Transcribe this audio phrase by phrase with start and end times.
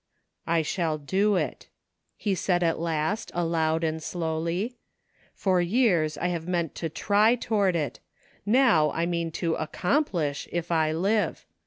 [0.47, 1.67] "I shall do it,"
[2.17, 4.73] he said at last, aloud and slowly."
[5.35, 7.99] For years I have meant to try toward it;
[8.43, 11.45] now I mean to accomplish, if I live.